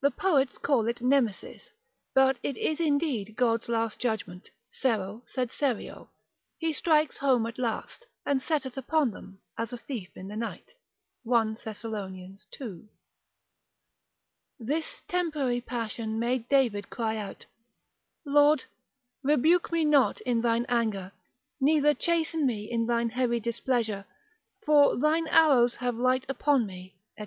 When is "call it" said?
0.58-1.00